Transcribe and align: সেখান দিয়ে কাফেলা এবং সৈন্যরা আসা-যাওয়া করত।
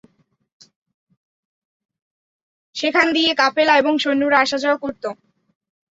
সেখান 2.75 3.07
দিয়ে 3.13 3.31
কাফেলা 3.35 3.73
এবং 3.77 3.93
সৈন্যরা 3.97 4.37
আসা-যাওয়া 4.43 4.77
করত। 4.77 5.03